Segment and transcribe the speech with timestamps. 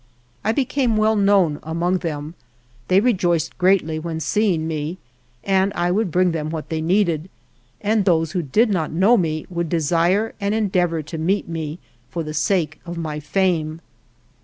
[0.43, 2.33] I became well known among them;
[2.87, 4.97] they rejoiced greatly when seeing me
[5.43, 7.29] and I would bring them what they need ed,
[7.81, 11.77] and those who did not know me would desire and endeavor to meet me
[12.09, 13.79] for the sake of my fame.